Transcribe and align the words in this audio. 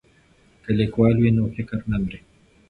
که 0.63 0.71
لیکوال 0.79 1.15
وي 1.19 1.31
نو 1.37 1.43
فکر 1.55 1.79
نه 1.91 1.97
مري. 2.01 2.19